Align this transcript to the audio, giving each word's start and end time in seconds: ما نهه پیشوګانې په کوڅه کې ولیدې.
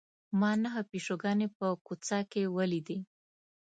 ما 0.39 0.51
نهه 0.63 0.81
پیشوګانې 0.89 1.47
په 1.57 1.67
کوڅه 1.85 2.19
کې 2.31 2.41
ولیدې. 2.55 2.97